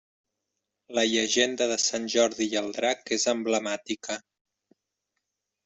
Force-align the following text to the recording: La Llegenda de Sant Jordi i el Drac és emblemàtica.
La 0.99 1.03
Llegenda 1.11 1.67
de 1.73 1.77
Sant 1.83 2.09
Jordi 2.15 2.49
i 2.55 2.59
el 2.63 2.71
Drac 2.79 3.13
és 3.19 3.29
emblemàtica. 3.37 4.19